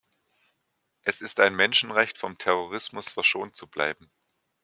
Es 1.03 1.21
ist 1.21 1.39
ein 1.39 1.53
Menschenrecht, 1.55 2.17
vom 2.17 2.35
Terrorismus 2.39 3.11
verschont 3.11 3.55
zu 3.55 3.67
bleiben. 3.67 4.09